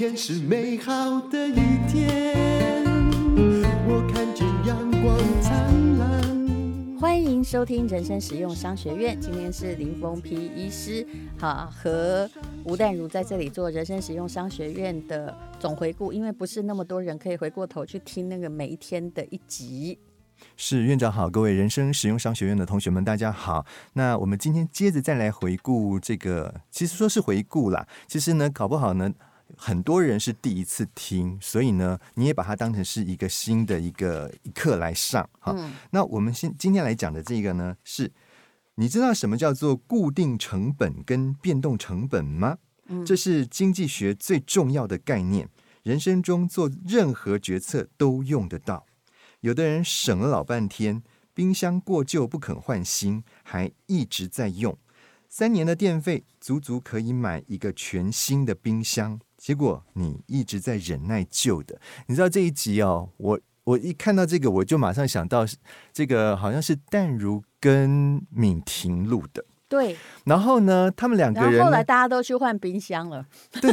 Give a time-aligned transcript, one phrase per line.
[0.00, 2.34] 天是美好的一天，
[3.86, 6.98] 我看见阳光灿烂。
[6.98, 11.06] 欢迎收听人生实用商学院，今天是林峰皮医师，
[11.38, 12.26] 哈和
[12.64, 19.98] 吴淡如在这里做人生实用商学院的总回顾，因为不是那么多人可以回过头去听那个每一天的一集。
[20.56, 23.66] 是院长好，各位人生实用商学院的同学们，大家好。
[23.92, 29.12] 那我们今天接着再来回顾这个，其实说是回顾啦，其实呢，搞不好呢，
[29.56, 35.28] 很多人是第一次听，所以呢，你也把它当成是一个新的一个课来上。
[35.38, 38.12] 哈，嗯、那我们先今天来讲的这个呢，是
[38.76, 42.58] 你知道什么叫做固定成本跟变动成本吗？
[42.88, 45.48] 嗯、这是经济学最重要的概念，
[45.82, 48.84] 人生中做任何决策都用得到。
[49.40, 54.76] 有的人省了老半天，冰箱过旧不肯换新，还一直在用。
[55.28, 61.80] 三年的电费足足可以买一个全新的冰箱，结果你一直在忍耐旧的。
[62.06, 65.46] 你知道这一集哦，我我一看到这个，我就马上想到
[65.94, 69.42] 这个好像是淡如跟敏婷录的。
[69.66, 73.24] 对，然后呢，他们两个人后来大家都去换冰箱了。
[73.62, 73.72] 对，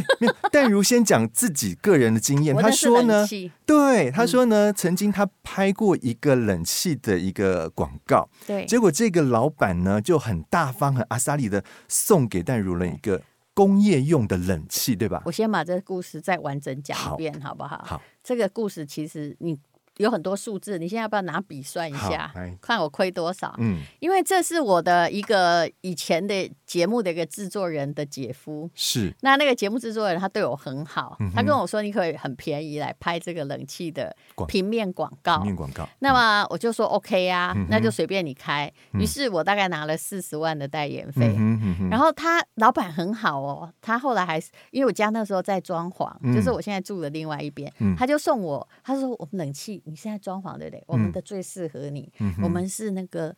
[0.51, 3.25] 淡如先讲自己个人的经验， 他说呢，
[3.65, 13.23] 对，他说呢，嗯、曾经他拍过一个冷气的一个广告，对，结果这个老板呢就很大方、很阿莎力的送给淡如了一个
[13.58, 15.23] 工业用的冷气，对吧？
[15.25, 17.83] 我先把这个故事再完整讲一遍，好，好不好？
[17.83, 19.58] 好，这个故事其实你。
[19.98, 22.31] 有很多数字，你现在要不要拿笔算一下，
[22.62, 23.53] 看我亏多少？
[23.58, 34.16] 嗯，因为这是我的一个以前的节目的一个制作人的姐夫，是那那个节目制作人他对我很好，嗯、他跟我说你可以很便宜来拍这个冷气的
[34.48, 35.88] 平面广告，平面广告。
[36.00, 38.72] 那么我就说 OK 啊，嗯、那就随便你开。
[38.92, 49.81] 于、嗯、是我大概拿了四十万的代言费，嗯然后他老板很好哦，他后来还是因为我家那时候在装潢，嗯、就是我现在住的另外一边，嗯、他就送我，他说我们冷气。
[49.88, 50.84] 你现在装潢对不对？
[50.88, 52.12] 我们的最适合你。
[52.20, 53.36] 嗯、我们是那个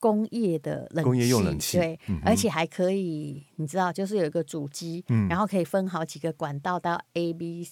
[0.00, 7.66] 工业的冷气，工业用冷气对，嗯、而且还可以，你知道，就是有一个主机，嗯、然后可以分好几个管道到 A、B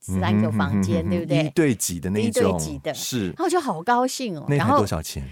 [0.00, 1.44] 三个房间，嗯、对不对？
[1.44, 3.26] 一对几的那种，一对几的，是。
[3.28, 4.46] 然后就好高兴哦。
[4.48, 5.28] 那台多少钱？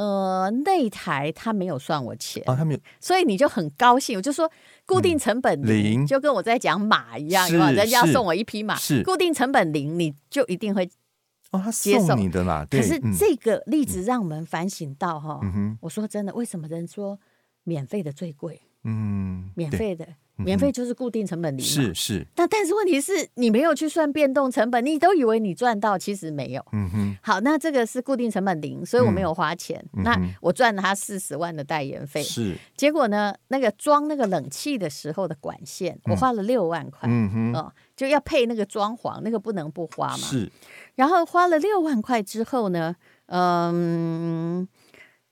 [0.00, 4.16] 呃，那台他没有算我钱啊，他没有，所以你就很高兴。
[4.16, 4.50] 我就说
[4.86, 10.88] 固定成本零，就跟我在讲马一样，人家要送我一匹马，是固定成本零，你就一定会
[11.50, 12.66] 哦，他送你的啦。
[12.70, 15.38] 可是这个例子让我们反省到哈，
[15.82, 17.20] 我说真的，为什么人说
[17.64, 18.62] 免费的最贵？
[18.84, 20.08] 嗯，免费的。
[20.44, 22.26] 免费就是固定成本零，是是。
[22.34, 26.64] 但但是问题是你没有去算变动成本，你都以为你赚到，其实没有。
[26.72, 27.16] 嗯哼。
[27.22, 29.84] 好，那这个是固定成本零，所以我没有花钱。
[29.92, 32.22] 嗯、那我赚了他四十万的代言费。
[32.22, 32.56] 是。
[32.76, 37.08] 结果呢，那个装那个冷气的时候的管线，我花了六万块。
[37.10, 37.54] 嗯哼。
[37.54, 40.16] 哦，就要配那个装潢，那个不能不花嘛。
[40.16, 40.50] 是。
[40.94, 42.94] 然后花了六万块之后呢，
[43.26, 44.66] 嗯，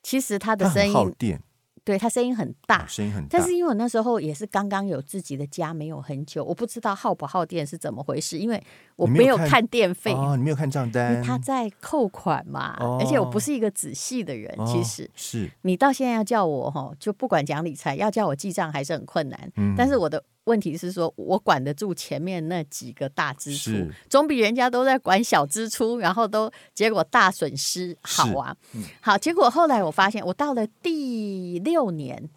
[0.01, 1.43] 其实他的声音。
[1.83, 3.29] 对，他声音很大，声音很大。
[3.31, 8.61] 但是因为我那时候也是刚刚有自己的家，没有很久，我不知道耗不耗电是怎么回事，因为
[8.95, 19.51] 我没有看电费哦，你没有看账单，他在扣款嘛，哦、而且我不是一个仔细的人，其实、哦、是你到现在要叫我哈，就不管讲理财，要叫我记账还是很困难。
[19.55, 20.23] 嗯，但是我的。
[20.49, 23.71] 问题是说，我管得住前面那几个大支出，
[24.09, 28.57] 总比人家都在管小支出，然后都结果大损失好啊。
[28.73, 32.27] 嗯、好，结果后来我发现，我到了第六年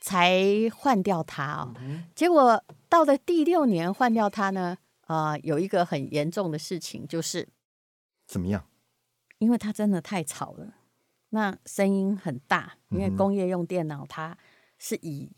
[0.00, 0.42] 才
[0.74, 1.72] 换掉它哦。
[1.78, 4.76] 嗯、结果到了第六年换掉它呢，
[5.06, 7.48] 啊、呃，有一个很严重的事情就是
[8.26, 8.66] 怎么样？
[9.38, 10.74] 因为它真的太吵了，
[11.28, 14.36] 那声音很大，因为工业用电脑它
[14.76, 15.30] 是以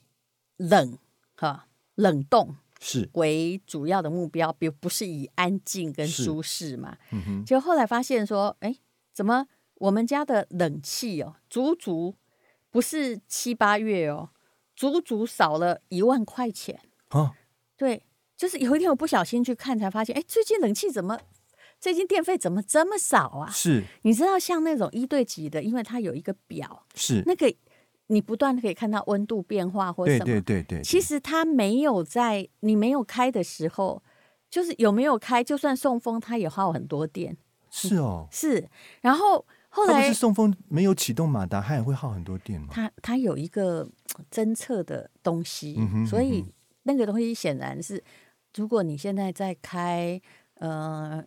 [0.56, 0.96] 冷
[1.36, 1.66] 哈。
[1.96, 6.96] 冷冻是为主要的目标，比如不是以安静跟舒适嘛。
[7.10, 7.44] 嗯哼。
[7.44, 8.74] 就后来发现说，哎，
[9.12, 12.14] 怎么我们家的冷气哦，足足
[12.70, 14.30] 不是七八月哦，
[14.74, 17.34] 足足少了一万块钱啊？
[17.76, 18.04] 对，
[18.36, 21.20] 就是有一天我不小心去看，才发现，哎，最近冷气怎么，
[21.78, 23.50] 最近电费怎么这么少啊？
[23.50, 27.54] 是，你知道像那种一对几的，因为它有一个表，是那个。
[28.08, 30.82] 你不断的可以看到温度变化或什么，对对对对。
[30.82, 34.02] 其实它没有在你没有开的时候，
[34.50, 37.36] 就是有没有开，就算送风，它也耗很多电。
[37.70, 38.68] 是哦，是。
[39.00, 42.68] 然后后来不是送风没有启动马达，它也会耗很多电吗？
[42.70, 43.88] 它它有一个
[44.30, 46.44] 侦测的东西，所以
[46.82, 48.02] 那个东西显然是，
[48.56, 50.20] 如果你现在在开。
[50.62, 51.20] 呃，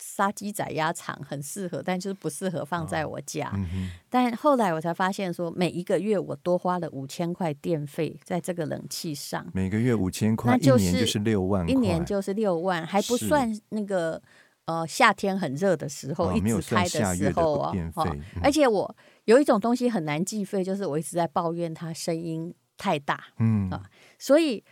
[0.00, 3.46] 杀鸡宰鸭场很适合，但就是不适合放在我家。
[3.46, 9.46] 哦嗯、但后来我才发现，说每一个月我多花了五千块电费在这个冷气上。
[9.54, 14.20] 每个月五千块，就是，一年就是六万，一年就是六万，还不算那个
[14.64, 17.72] 呃夏天很热的时候，哦、一直开的时候哦。
[17.76, 18.96] 嗯、而且我
[19.26, 23.22] 有一种东西很难计费，就是我一直在抱怨它声音太大。
[23.38, 23.84] 嗯啊，
[24.18, 24.64] 所以。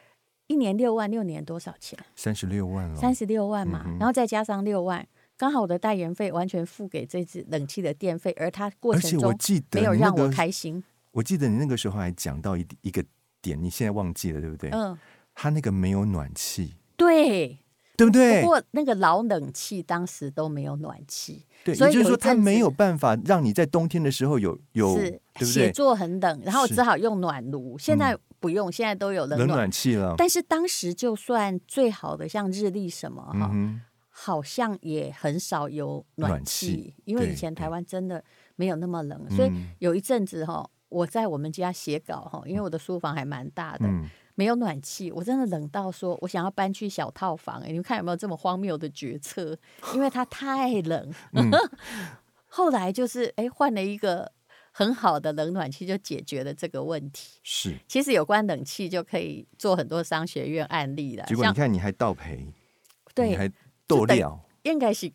[0.48, 1.98] 一年六万，六年多少钱？
[2.16, 2.96] 三十六万了。
[2.96, 5.06] 三十六万嘛，嗯、然后再加上六万，
[5.36, 9.34] 刚好我的代言费完全付给这支冷气的电费，而它过程中
[9.72, 10.82] 没有让我开心。
[11.12, 13.04] 我记得你那个时候还讲到一一个
[13.40, 14.70] 点，你现在忘记了对不对？
[14.70, 14.96] 嗯，
[15.34, 17.58] 它那个没有暖气，对，
[17.98, 18.40] 对不对？
[18.40, 25.46] 不过那个老冷气当时都没有暖气，对，所以就是说它没有办法让你在冬天的时候有有，是对不对？
[25.46, 27.76] 写作很冷，然后只好用暖炉。
[27.76, 28.16] 现在。
[28.40, 30.14] 不用，现在都有冷暖，冷暖气了。
[30.16, 33.80] 但是当时就算最好的，像日历什么哈，嗯、
[34.10, 38.22] 好像也很少有暖气，因为以前台湾真的
[38.54, 47.60] 没有那么冷，所以有一阵子哈，我在我们家写稿哈，因为我的书房还蛮大的，嗯、没有暖气，我真的冷到说我想要搬去小套房。
[47.66, 49.58] 你们看有没有这么荒谬的决策？
[49.92, 51.12] 因为它太冷。
[51.34, 51.50] 嗯、
[52.46, 54.30] 后来就是哎，换了一个。
[54.70, 57.40] 很好的冷暖气就解决了这个问题。
[57.42, 61.24] 是，其实有关冷气就可以做很多商学院案例了。
[61.24, 62.46] 结果你看，你还倒赔，
[63.12, 63.50] 对，还
[63.88, 65.10] 斗料，应该是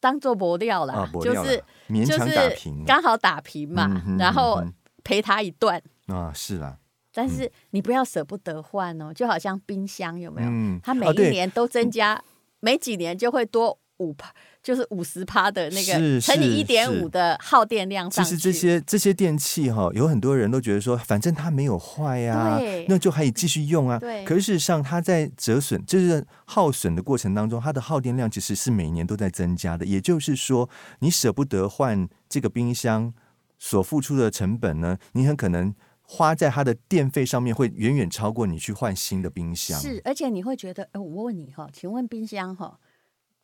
[0.00, 4.62] 当做薄料了，就是勉强打平，刚好打平嘛，然后
[5.02, 6.76] 陪他一段啊，是啦。
[7.20, 10.48] 但是你不要舍不得换哦，就好像冰箱有没有？
[10.82, 12.18] 它每一年都增加，
[12.60, 14.32] 每几年就会多五趴。
[14.62, 18.22] 就是五十趴的那个乘以一点五的耗电量上。
[18.22, 23.98] 其实这些这些电器哈，有很多人都觉得说，反正它没有坏呀，对那就可以继续用啊。
[23.98, 29.86] 对可是事实上，它在折损，就是耗损的过程当中，它的耗电量其实是每年都在增加的。
[29.86, 30.68] 也就是说，
[30.98, 33.14] 你舍不得换这个冰箱
[33.58, 35.74] 所付出的成本呢，你很可能
[36.12, 39.78] 花在它的电费上面会远远超过你去换新的冰箱。
[39.78, 42.80] 是，而且你会觉得，哎，我问你哈，请问冰箱哈？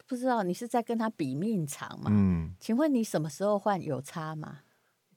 [0.09, 2.11] 不知道你是在跟他比命长吗？
[2.11, 4.63] 嗯，请问你什么时候换有差吗？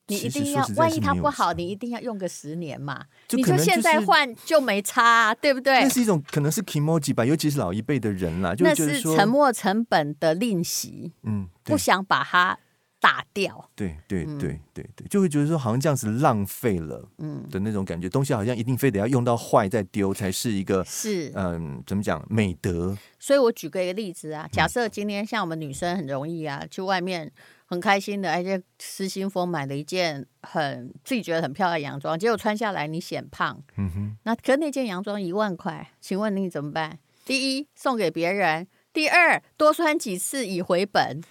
[0.05, 3.05] 你一定要，万一它不好，你一定要用个十年嘛？
[3.27, 5.81] 就你就现在换就没差啊，对不对？
[5.81, 12.59] 那是一种可能是 kimoji 吧，尤其是老一辈的人啦，就那是沉没成本的吝惜，嗯，不想把它。
[12.99, 17.47] 打掉，对对对对对，就会觉得说好像这样子浪费了，嗯。
[17.49, 21.31] 的那种感觉，东西好像一定非得要用到坏再丢才是一个是。
[21.35, 22.97] 嗯怎么讲美德？
[23.17, 27.31] 所以我举个一个例子啊，假设今天像我们女生很容易啊，去外面
[27.65, 36.99] 很开心的，而且失心疯买了一件很自己觉得很漂亮的洋装，结果穿下来你显胖，嗯哼，那可那件洋装一万块，请问你怎么办？
[37.25, 41.21] 第一送给别人，第二多穿几次以回本。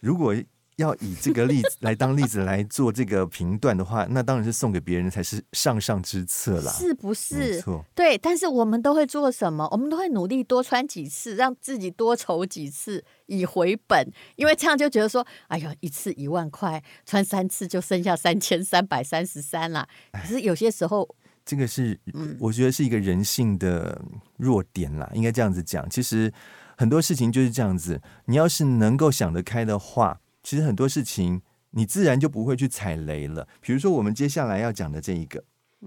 [0.00, 0.34] 如果
[0.80, 7.60] 要以这个例子来当例子来做这个评断的话，那当然是送给别人才是上上之策啦，是不是？
[7.60, 8.16] 错，对。
[8.18, 9.68] 但是我们都会做什么？
[9.70, 19.86] 我们都会努力多穿几次，让自己多筹几次以回本，因为这样就觉得说，哎呀，一次一万块，穿三次就剩下三千三百三十三啦。
[20.12, 21.06] 可是有些时候，
[21.44, 22.00] 这个是
[22.38, 24.00] 我觉得是一个人性的
[24.38, 25.88] 弱点啦，应该这样子讲。
[25.90, 26.32] 其实
[26.76, 30.20] 很多事情就是这样子，你要是能够想得开的话。
[30.42, 33.46] 其实很多事情，你自然就不会去踩雷了。
[33.60, 35.44] 比如说，我们接下来要讲的这一个，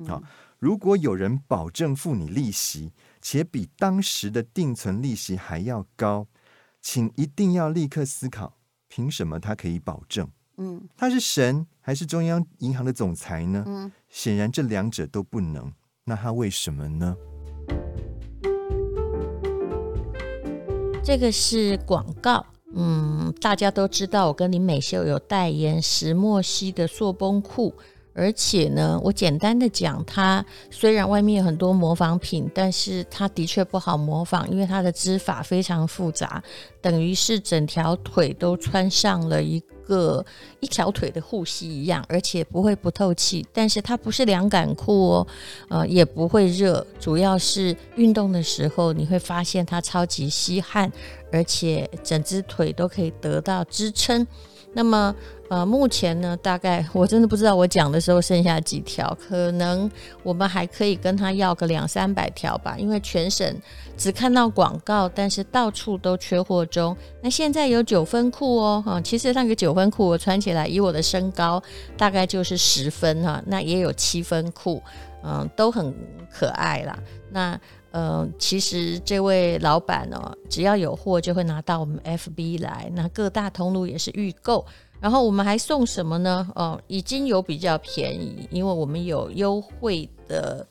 [0.07, 0.21] 好，
[0.59, 6.27] 如果有人保证付你利息，且比当时的定存利息还要高，
[6.81, 8.57] 请一定要立刻思考，
[8.88, 10.29] 凭什么他可以保证？
[10.57, 13.63] 嗯，他是神还是中央银行的总裁呢？
[13.65, 15.74] 嗯，显然这两者都不能。
[16.05, 17.15] 那他为什么呢？
[21.03, 22.45] 这个是广告。
[22.75, 27.74] 嗯，大家都知道我跟林美秀有代言石墨烯的塑崩裤，
[28.13, 36.41] 而且呢，我简单的讲，它虽然外面有很多模仿品，但是它的确不好模仿，因为它的织法非常复杂，
[36.82, 40.24] 等于是整条腿都穿上了一个
[40.60, 43.46] 一条腿的护膝一样，而且不会不透气。
[43.51, 45.27] 但是它不是凉感裤哦，
[45.70, 50.91] 呃，也不会热，主要是运动的时候你会发现它超级吸汗。
[51.32, 54.27] 而且整只腿都可以得到支撑，
[54.74, 55.13] 那么
[55.50, 59.89] 呃，目前呢，大概我真的不知道我讲的时候剩下几条，可能
[60.24, 63.56] 我们还可以跟他要个两三百条吧，因为全省
[63.96, 66.96] 只看到广告，但是到处都缺货中。
[67.22, 71.62] 那现在有九分裤哦，哈， 其实那个九分裤我穿起来，以我的身高
[71.96, 74.82] 大概就是十分哈，那也有七分裤，
[75.24, 75.94] 嗯，都很
[76.30, 76.98] 可爱啦。
[77.32, 77.60] 那
[77.92, 84.65] 呃，其实这位老板哦，只要有货就会拿到我们 FB 来，那各大通路也是预购。
[85.00, 86.50] 然后我们还送什么呢？
[86.56, 90.65] 哦，已经有比较便宜，因为我们有优惠的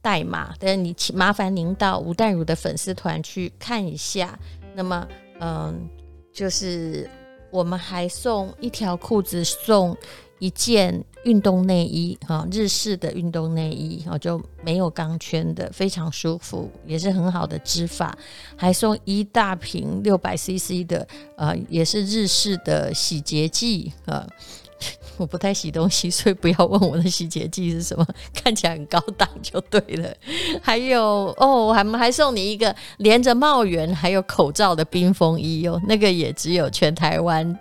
[0.00, 0.54] 代码。
[0.60, 4.38] 但你请麻烦您到吴淡如的粉丝团去看一下。
[4.74, 5.08] 那么，
[5.40, 5.88] 嗯，
[6.32, 7.10] 就是
[7.50, 9.96] 我们还送一条裤子，送
[10.42, 18.18] 一件运动内衣，哈，日式的运动内衣，哈，就没有钢圈的，非常舒服，也是很好的织法。
[18.56, 21.06] 还送一大瓶六百 CC 的，
[21.36, 24.26] 呃，也是日式的洗洁剂，啊，
[25.16, 30.12] 我不太洗东西，所以不要问我的洗洁剂是什么，看起来很高档就对了。
[30.60, 37.56] 还有哦，我还还送你一个连着帽檐还有口罩的冰风衣哦，那个也只有全台湾。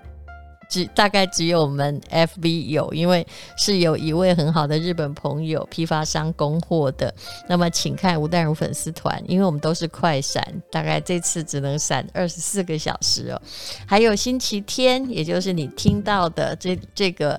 [0.72, 7.14] 只大概只有我们 FB 有，因为是有一位很好的日本朋友批发商供货的。
[7.50, 13.42] 那么请看吴淡如粉丝团，因为我们都是快闪，大概这次只能闪二十四个小时哦。
[13.86, 17.34] 还有星期天，也就是你听到的这这个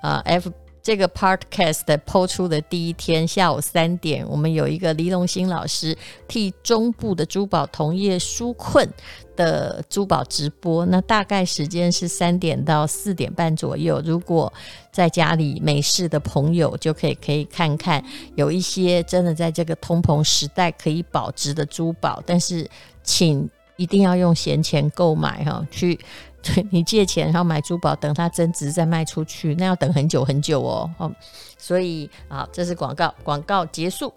[0.00, 0.52] 啊 F。
[0.86, 8.88] 这个 podcast 播出的第一天下午三点，我们有一个黎龙兴老师替中部的珠宝同业纾困
[9.34, 14.00] 的珠宝直播，那大概时间是三点到四点半左右。
[14.04, 14.52] 如果
[14.92, 18.00] 在家里没事的朋友，就可以可以看看，
[18.36, 22.64] 有一些真的在这个通膨时代可以保值的珠宝，但是
[23.02, 25.98] 请一定要用闲钱购买哈，去。
[26.46, 30.88] 对，你借钱然后买珠宝，等它增值再卖出去，那要等很久很久哦。
[30.96, 31.12] 哦，
[31.58, 34.14] 所以啊，这是广告，广告结束。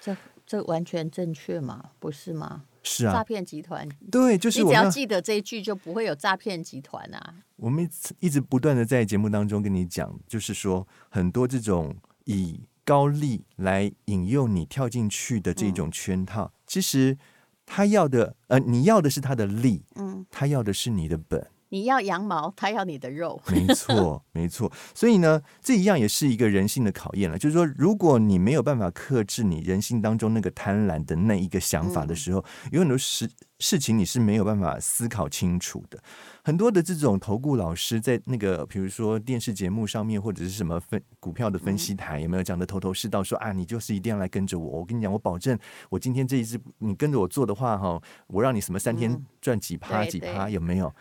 [0.00, 0.16] 这
[0.46, 1.90] 这完全正确吗？
[1.98, 2.62] 不是吗？
[2.84, 3.88] 是啊，诈骗集团。
[4.12, 7.34] 对，就是我你只要记得这一句，就不会有诈骗集团啊。
[7.56, 7.90] 我们
[8.20, 17.18] 一直不断的在节目当中跟你讲，就是说很多这种以高利来引诱你跳进去的这种圈套，嗯、其实。
[17.66, 21.46] 他要的，呃，你要的是他的利，嗯，他要的是你的本。
[21.74, 23.42] 你要羊毛，他要你的肉。
[23.50, 24.70] 没错，没错。
[24.94, 27.36] 所以呢，这一样也是一个人性的考验了。
[27.36, 33.28] 就是说，如果你没有办法克制你人性当中那个贪婪的那一个想法的时候，嗯、有很多事
[33.58, 35.98] 事情你是没有办法思考清楚的。
[36.44, 43.36] 很多的这种投顾老师在那个，比如说电视节目上面，或者是什么分股票的分析台，有没有讲的头头是道说？
[43.36, 44.78] 说啊，你就是一定要来跟着我。
[44.78, 45.58] 我跟你讲，我保证，
[45.90, 50.94] 我今天这一支你跟着我做的话，哈，我让你什么三天赚几趴几趴，有没有？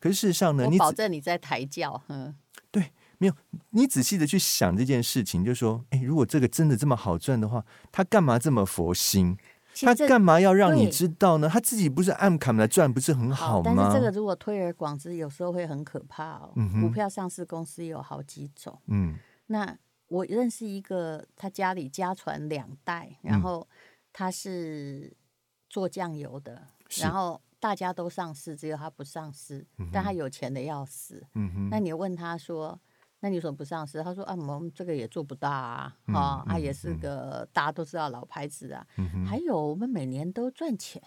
[0.00, 2.34] 可是事实上呢，你保证你在抬轿，嗯，
[2.70, 3.34] 对，没有。
[3.70, 9.36] 你仔细的去想这件事情，就是说，哎，如果这个真的这么好赚的话，他干嘛这么佛心？
[9.80, 11.48] 他干嘛要让你知道呢？
[11.48, 13.74] 他自己不是按砍来赚，不是很好吗？
[13.76, 16.52] 但是这个如果推而广之，有时候会很可怕哦。
[16.56, 16.80] 嗯。
[16.80, 19.76] 股票上市公司有好几种，嗯，那
[20.08, 23.68] 我认识一个，他家里家传两代，然后
[24.12, 25.16] 他是
[25.68, 27.40] 做酱油的，嗯、然后。
[27.60, 31.26] 大家都上市，只有他不上市，嗯、但他有钱的要死。
[31.34, 32.80] 嗯、哼那你问他说
[33.20, 38.86] ：“那你为什么不上市？”他说：“啊，我们这个也做不大啊，啊、嗯哦，啊，也是个大家都知道老牌子啊。
[38.96, 41.02] 嗯、还有，我们每年都赚钱，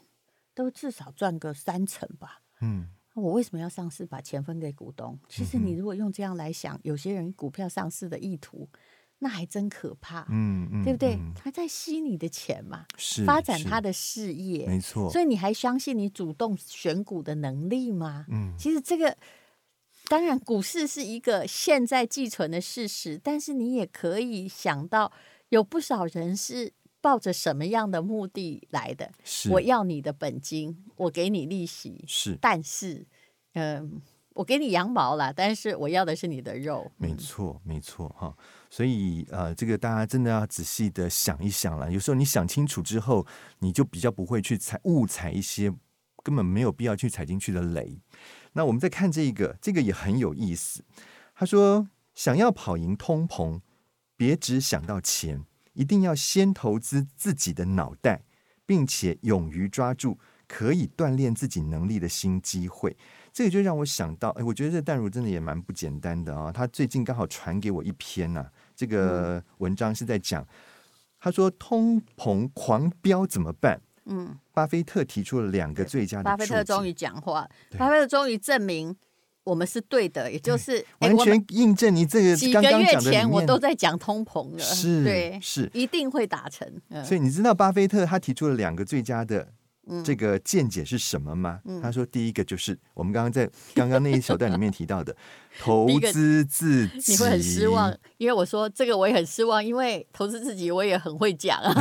[0.53, 2.41] 都至少赚个三成吧。
[2.59, 5.17] 嗯，我为什么要上市，把钱分给股东？
[5.29, 8.69] 其实你如果用这样来想，有些人股票上市的意图。”
[9.23, 11.13] 那还真可怕，嗯嗯，对不对？
[11.13, 15.11] 嗯、他在吸你的钱嘛，是发展他的事业，没错。
[15.11, 18.25] 所以你还相信你主动选股的能力吗？
[18.29, 19.15] 嗯，其实这个
[20.07, 25.11] 当然，股市是一个现在既存的事实，但是你也可以想到，
[25.49, 29.11] 有不少人是抱着什么样的目的来的？
[29.23, 33.05] 是我要你的本金，我给你利息，是，但是，
[33.53, 34.01] 嗯、呃，
[34.33, 36.89] 我给你羊毛啦，但是我要的是你的肉。
[36.97, 38.35] 没错，没错，哈。
[38.69, 41.91] 所以，呃，这个大家真的要仔细的想一想了。
[41.91, 43.27] 有时候你想清楚之后，
[43.59, 45.73] 你就比较不会去踩误踩一些
[46.23, 47.99] 根本没有必要去踩进去的雷。
[48.53, 50.85] 那我们再看这个，这个也很有意思。
[51.35, 53.59] 他说，想要跑赢通膨，
[54.15, 58.23] 别只想到钱，一定要先投资自己的脑袋，
[58.65, 62.95] 并且勇于抓住可以锻炼自己能力的新机会。
[63.33, 66.51] 这个就让我想到，哎，我觉得这淡如真的也蛮不简单的啊。
[66.51, 68.51] 他最近刚好传给我一篇呐、啊。
[68.75, 70.45] 这个文章是在讲，
[71.19, 73.79] 他说通膨狂飙怎么办？
[74.05, 76.23] 嗯，巴菲特提出了两个最佳的。
[76.23, 77.47] 巴菲特终于讲话，
[77.77, 78.93] 巴菲特终于证明
[79.43, 86.67] 我们是对的，也就是完全印证你这个几个月前我都在讲通膨了，是，对，是一定会达成。
[87.05, 89.47] 所以你知道巴菲特他提出了两个最佳的。
[90.03, 91.59] 这个见解是什么吗？
[91.65, 95.15] 嗯、他说，第一个就是我们刚刚在刚刚那一小段里面提到的，
[95.59, 97.11] 投资自己。
[97.11, 101.73] 你会很失望，因为我说这个我也很失望，因为投资自己我也很会讲啊。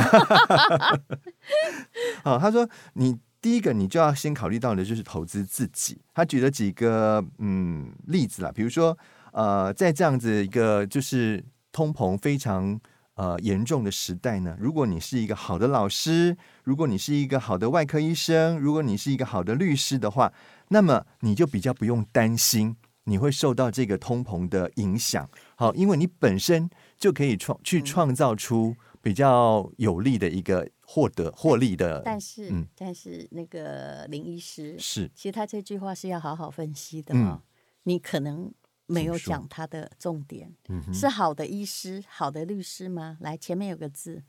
[2.23, 6.01] 好，他说你第一个你就要先考虑到的就是投资自己。
[6.13, 8.97] 他举了几个嗯例子啦，比如说
[9.31, 12.79] 呃，在这样子一个就是通膨非常。
[13.15, 20.31] 呃，严重的时代呢，如果你是一个好的老师，如果你是一个好的外科医生，如果你是一个好的律师的话，
[20.69, 25.29] 那么你就比较不用担心你会受到这个通膨的影响。
[25.55, 32.01] 好，因为你本身就可以创去创造出比较有利的一个获得获利的。
[32.05, 37.17] 但是，嗯，但是那个林医师是，其实他这句话是要好好分析的哦。
[37.17, 37.41] 嗯，
[37.83, 38.51] 你可能。
[38.91, 43.17] 没有讲他的重点，嗯、是好的医师、好的律师吗？
[43.21, 44.23] 来，前面有个字，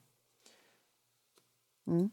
[1.86, 2.10] 嗯，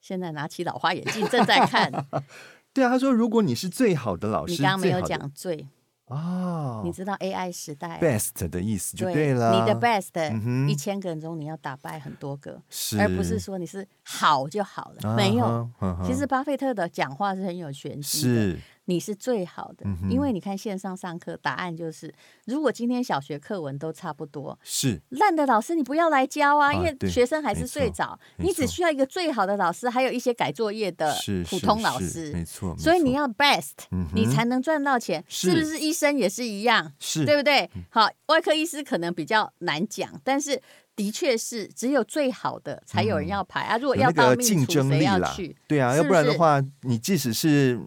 [0.00, 1.90] 现在拿起老花眼镜正在看。
[2.72, 5.68] 对啊，他说，如果你是最好的老师，你刚刚没有讲最。
[6.06, 9.52] 哦，你知道 AI 时代 best 的意思就对了。
[9.52, 15.16] 对，你的 best 一千个人中你要打败很多个，是而不是说你是好就好了。
[15.16, 15.70] 没有，
[16.04, 18.58] 其实巴菲特的讲话是很有玄机的。
[18.86, 22.12] 你是最好的，因为你看线上上课，答案就是，
[22.46, 28.18] 如果今天小学课文都差不多，是烂的老师你不要来教啊，因为学生还是睡着。
[28.38, 31.14] 你只需要一个最好的老师，还有一些改作业的
[31.48, 32.76] 普通老师，没错。
[32.76, 33.72] 所以你要 best，
[34.14, 35.78] 你才能赚到钱，是不是？
[35.78, 37.70] 医生也是一样，是对不对？
[37.88, 40.60] 好，外科医师可能比较难讲，但是
[40.96, 43.78] 的确是只有最好的才有人要排啊。
[43.78, 47.80] 如果要当竞争力要去，对啊，要不然的话，你即使是。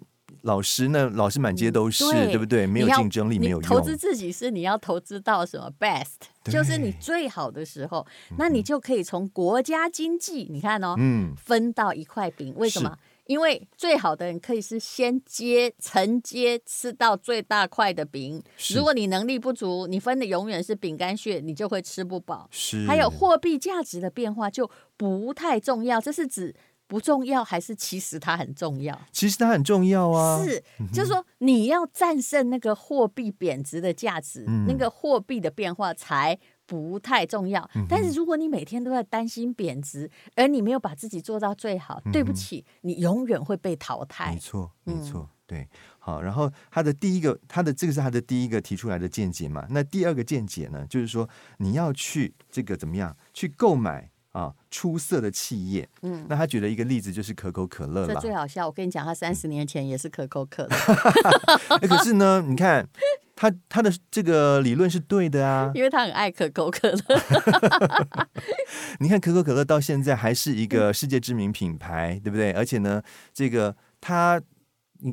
[0.46, 1.10] 老师呢？
[1.16, 2.68] 老师满街都是，对，对不对？
[2.68, 3.68] 没有竞争力，没有用。
[3.68, 6.06] 投资自己是你要投资到什么 best，
[6.46, 8.06] 就是你最好的时候，
[8.38, 12.54] 那你就可以从国家经济，你看哦，嗯，分到一块饼。
[12.58, 12.96] 为什么？
[13.26, 18.40] 因为最好的人可以是先接承接吃到最大块的饼。
[18.76, 22.48] 如果你能力不足，你分的永远是饼干屑，你就会吃不饱。
[22.52, 22.86] 是。
[22.86, 26.56] 还有货币价值的变化就不太重要，这是指。
[26.88, 29.00] 不重要还是其实它很重要？
[29.12, 30.44] 其实它很重要啊！
[30.46, 30.64] 是，
[30.94, 36.38] 就是说你要战胜那个货币贬值的价值，嗯、那个货币的变化才
[36.68, 37.68] 不太重要。
[37.74, 44.34] 嗯、但是如果你每天都在担心贬值，而你没有把自己做到最好，嗯、对不起，你永远会被淘汰。
[44.34, 45.68] 没错，没错，嗯、对。
[45.98, 49.66] 好，然后他的第一个，他的这个是他的第一个提出来的见解嘛？
[49.72, 54.12] 那第二个见解呢，就是说你要去这个怎么样去购买。
[54.36, 58.06] 啊，出色的企业，嗯，那他举了一个例子，就是可口可乐。
[58.06, 60.76] 这最好笑，我跟你讲，他三十年前也是可口可乐。
[61.80, 62.86] 欸、 可是呢，你看
[63.34, 67.00] 他他的这个理论是对的啊，因为他很爱可口可乐。
[69.00, 72.52] 你看可口可乐到现在还是一个世界知名品牌，对不对？
[72.52, 73.02] 而且呢，
[73.34, 74.42] 这个他。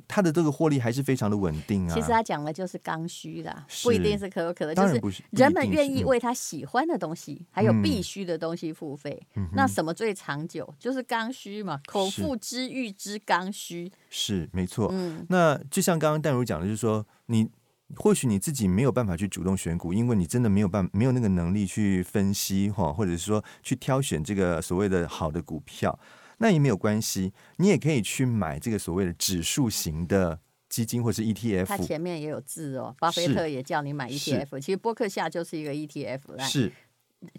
[0.07, 1.95] 它的这个获利还是非常的稳定啊。
[1.95, 9.21] 其实他讲的就是刚需啦，不一定是可口可乐，就是人们愿意为他喜欢的东西，还有必须的东西付费。
[9.53, 10.73] 那什么最长久？
[10.79, 13.91] 就是刚需嘛，口腹之欲之刚需。
[14.09, 14.89] 是没错。
[14.93, 17.49] 嗯，那就像刚刚淡如讲的，就是说你
[17.97, 25.99] 或许你自己没有办法去主动选股，因为你真的没有办没有那个能力去分析哈，或者是说去挑选这个所谓的好的股票。
[26.43, 31.67] 那也没有关系，你也可以去买这个所谓的指数型的基金或是 ETF。
[31.67, 34.59] 它前面也有字哦，巴菲特也叫你买 ETF。
[34.59, 36.45] 其实波克夏就是一个 ETF 来。
[36.45, 36.73] 是，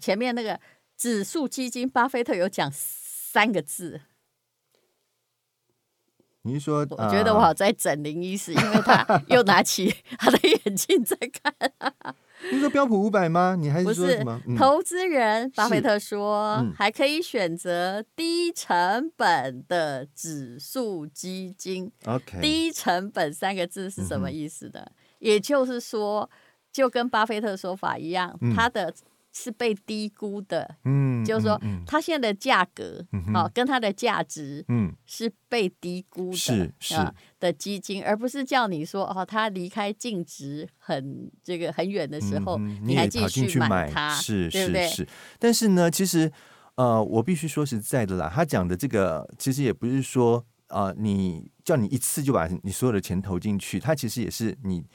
[0.00, 0.58] 前面那个
[0.96, 4.00] 指数基金，巴菲特有讲三个字。
[6.46, 6.86] 你是说？
[6.90, 11.72] 我觉得我好在整林医师，因为他 又拿起他的眼镜在看。
[12.52, 13.56] 你说标普五百吗？
[13.58, 14.38] 你还是说什么？
[14.58, 21.90] 投资人，巴菲特说，嗯、还可以选择低成本的指数基金。
[22.04, 24.80] OK，低成本三个字是什么意思的？
[24.80, 26.28] 嗯、也就是说，
[26.70, 28.92] 就跟巴菲特说法一样，他的。
[29.36, 36.94] 是被低估的，嗯，就是说，它现在的价格，好，跟它的价值，嗯，是被低估的，是是。
[37.40, 45.08] 的基金，而不是叫你说，哦，它离开净值很这个很远的时候，你还继续买它，是是是。
[45.38, 46.30] 但是呢，其实，
[46.76, 54.86] 呃，我必须说实在的啦，他讲的这个，其实也不是说，呃，你叫你一次就把你所有的钱投进去，它其实也是你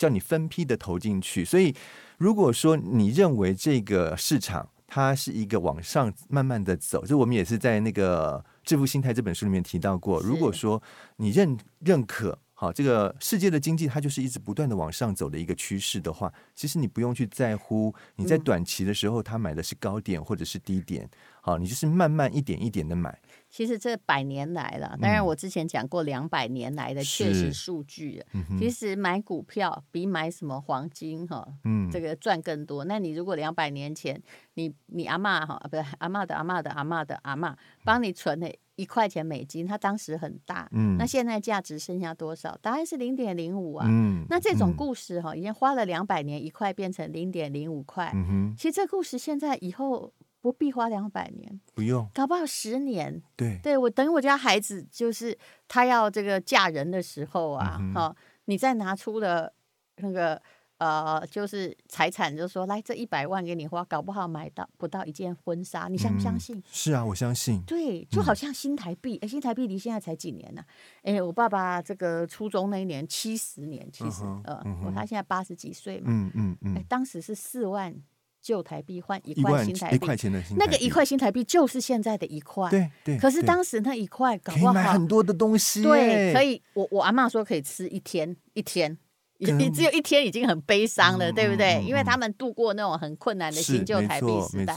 [0.00, 1.76] 叫你分批的投进去，所以。
[2.20, 7.02] 如果说你认为这个市场它是一个往上慢慢的走。
[7.06, 10.20] 这我们也是在那个《致富心态》这本书里面提到过。
[10.20, 10.82] 如果说
[11.16, 12.38] 你认认可。
[12.52, 21.08] 好，这个世界的经济它就是一直不断的往上走的一个趋势的话，其实你不用去在乎你在短期的时候他买的是高点或者是低点，
[21.42, 23.18] 好，你就是慢慢一点一点的买。
[23.48, 32.84] 其实这百年来了，当然我之前讲过两百年来的确实数据，嗯、其实买股票比买什么黄金哈，嗯，这个赚更多。
[32.84, 34.22] 那你如果两百年前
[34.54, 38.48] 你你阿嬷哈，不是阿嬷的阿嬷的阿嬷的阿嬷帮你存了。
[38.76, 42.56] 一块钱美金，它当时很大，嗯，那现在价值剩下多少？
[42.62, 55.36] 答案是零点零五啊，嗯，那这种故事哈，已经花了两百年，一块变成零点零五块，嗯哼，其实这故事现在以后不必花两百年，不用，搞不好十年，对，对我等我家孩子就是
[55.68, 58.14] 他要这个嫁人的时候啊，哈，
[58.46, 59.52] 你再拿出了
[59.96, 60.40] 那个。
[60.80, 66.56] 呃，就是财产，就是说，来这一百万给你花，搞不好买到不到一件婚纱，你相不相信？
[66.56, 67.60] 嗯、是啊，我相信。
[67.66, 70.64] 对，就好像新台币，哎、嗯，新台币离现在才几年呢、啊？
[71.02, 77.94] 哎，我爸爸这个初中那一年七十年，其实，嗯、呃，嗯、他现在八十几岁嘛，嗯嗯嗯，哎，当时是四万
[78.40, 83.18] 旧台币换一块新台币，一块钱的新台币，那个一块新台币就是现在的一块，对对。
[83.18, 86.60] 可是当时那一块搞不好买很多的东西，对，可以。
[86.74, 88.98] 我我阿妈说可以吃一天一天。
[89.42, 91.82] 你 只有一天已经很悲伤了，嗯、对不对？
[91.82, 94.76] 因为他们度过那种很困难的新旧台币时代。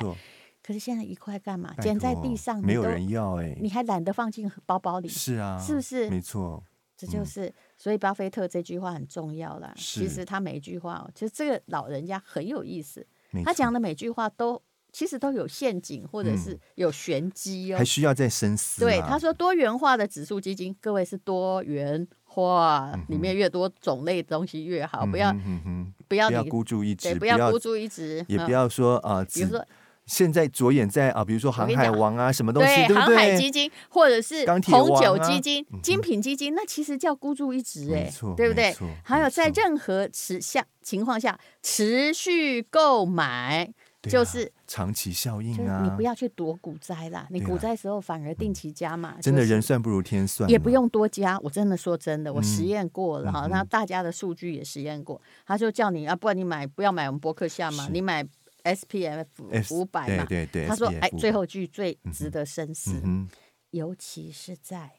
[0.61, 1.73] 可是现在一块干嘛？
[1.81, 5.09] 捡在地上，没有人要哎、欸，你还懒得放进包包里。
[5.09, 6.09] 是啊，是不是？
[6.09, 6.63] 没错，
[6.95, 9.73] 这就是、嗯、所以巴菲特这句话很重要啦。
[9.75, 13.05] 其实他每一句话，其实这个老人家很有意思，
[13.45, 14.61] 他讲的每句话都。
[14.95, 18.79] 其实都有陷阱，或者是有玄机哦，还需要再深思。
[18.85, 25.35] 对，他说多元化的指数基金，各位是多元化，里面越多种类的东西越好，不要
[26.07, 29.65] 不要你孤注一掷，不要孤注一掷，也不要说啊，比如说
[30.05, 38.75] 现在着眼在啊，比如说航海王啊，什么东西，对航海基金或者是红酒基金、精品基金，那其实叫孤注一掷，哎，对不对？
[39.03, 43.73] 还有在任何持下情况下持续购买。
[44.05, 45.79] 啊、就是长期效应啊！
[45.81, 51.39] 你不要去躲股灾啦，你股灾时候反而定期加码，嗯，真的人算不如天算，也不用多加。
[51.39, 55.21] 我真的说真的，我实验过了哈，那、嗯、大家的数据也实验过。
[55.45, 58.21] 他就叫你啊，不然你买不要买我们博客下嘛，你买
[58.63, 59.27] S P F
[59.71, 60.25] 五百嘛。
[60.25, 63.01] 对对对，他说哎，最后句最值得深思，
[63.69, 64.91] 尤其是在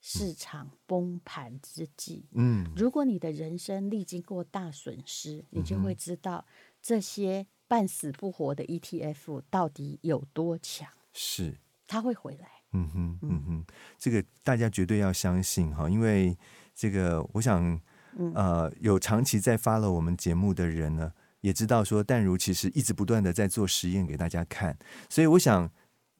[0.00, 6.44] 市场崩盘之际，嗯，如果你的人生历经过大损失，你就会知道
[6.82, 7.46] 这些。
[7.68, 10.86] 半死不活的 ETF 到底有多强？
[11.14, 12.46] 是，他会回来。
[12.72, 13.64] 嗯哼，嗯哼，
[13.96, 16.36] 这个大家绝对要相信哈，因为
[16.74, 17.80] 这个，我想，
[18.34, 24.76] 呃，有长期在 follow 我们节目的人呢，也知道说，淡如其实一直不断的在做实验给大家看，
[25.10, 25.70] 所以我想，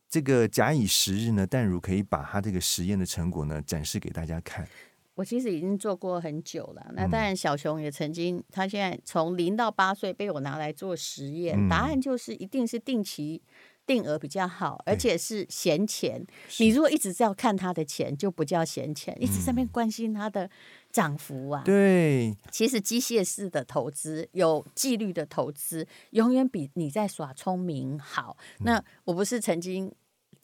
[0.09, 4.69] 这个假以时日呢，淡如可以把他这个实验的成果呢展示给大家看。
[5.15, 6.91] 我其实已经做过很久了。
[6.95, 13.43] 那当然，小熊也曾经，他现在从零到八岁被我拿来做实验，答案就是一定是定期
[13.87, 16.25] 定额比较好，而且是闲钱。
[16.59, 20.49] 你如果一直在看他的钱，就不叫闲钱，一直在那边关心他的
[20.91, 21.63] 涨幅啊。
[21.65, 28.37] 对，其实机械式的投资，有纪律的投资，永远比你在耍聪明好。
[28.61, 29.93] 那我不是曾经。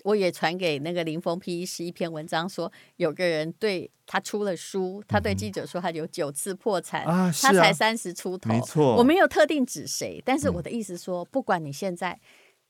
[0.05, 8.48] 我也传给那个林峰 P 医师一篇文章，说有个人对他出了书，他对记者说他有九次破产，嗯啊、他才三十出头。
[8.48, 12.18] 没错，我没有特定指谁，但是我的意思说，不管你现在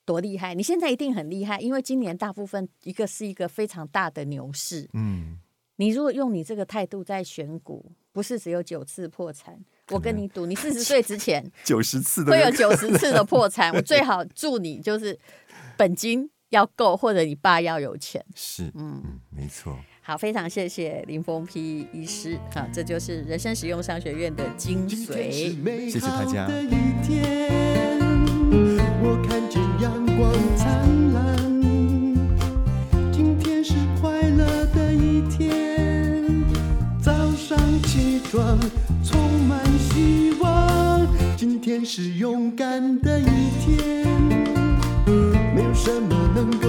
[0.08, 4.88] 多厉害，你现在一定很厉害，因为今年大部分一个是一个非常大的牛市。
[4.94, 5.38] 嗯，
[5.76, 13.70] 你如果用你这个态度在选股，不是只有九次破产，我跟你赌，你四十岁之前 九十次会有九十次的破产。
[13.74, 15.18] 我 最好祝你就是
[15.76, 16.30] 本金。
[16.50, 19.78] 要够，或者你爸要有钱，是，嗯，没错。
[20.00, 25.30] 好，非常谢谢林峰丕医师，好，这就是人生实用商学院的精髓。
[25.90, 26.48] 谢谢大家。
[29.10, 30.68] 我看见阳光灿
[31.14, 31.34] 烂，
[33.10, 36.44] 今天是快乐的一天，
[37.00, 38.60] 早上起床
[39.02, 39.18] 充
[39.48, 43.24] 满希望，今天是勇敢的一
[43.64, 44.04] 天。
[45.54, 46.68] 没有什么能够